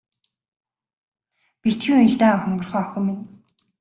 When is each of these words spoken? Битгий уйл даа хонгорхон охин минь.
Битгий 1.61 1.95
уйл 1.99 2.13
даа 2.21 2.35
хонгорхон 2.41 2.81
охин 2.85 3.03
минь. 3.05 3.23